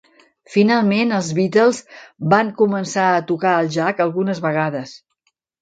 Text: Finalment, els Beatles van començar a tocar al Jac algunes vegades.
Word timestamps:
Finalment, 0.53 1.13
els 1.17 1.29
Beatles 1.41 1.83
van 2.35 2.51
començar 2.63 3.05
a 3.11 3.23
tocar 3.33 3.55
al 3.59 3.73
Jac 3.79 4.05
algunes 4.09 4.43
vegades. 4.49 4.99